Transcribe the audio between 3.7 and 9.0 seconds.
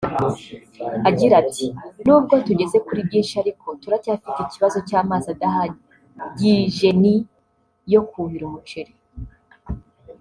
turacyafite ikibazo cy’amazi adahagijeni yo kuhira umuceri